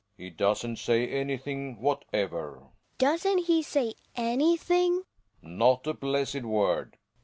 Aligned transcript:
He 0.17 0.31
doesn't 0.31 0.77
say 0.77 1.07
anything 1.07 1.79
whatever. 1.79 2.53
Hedvig. 2.53 2.69
Doesn't 2.97 3.37
he 3.45 3.61
say 3.61 3.93
anything? 4.15 5.03
Relling. 5.43 5.57
Not 5.59 5.85
a 5.85 5.93
blessed 5.93 6.41
word. 6.41 6.97